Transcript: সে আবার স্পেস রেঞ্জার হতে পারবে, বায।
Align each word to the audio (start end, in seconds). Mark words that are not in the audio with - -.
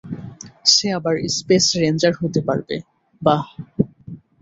সে 0.65 0.87
আবার 0.97 1.15
স্পেস 1.37 1.65
রেঞ্জার 1.81 2.13
হতে 2.21 2.39
পারবে, 2.47 2.75
বায। 3.21 3.43